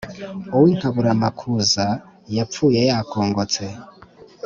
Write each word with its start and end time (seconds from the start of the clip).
Uw’inkaburamakuza 0.55 1.85
yapfuye 2.37 2.79
yakongotse. 2.89 3.63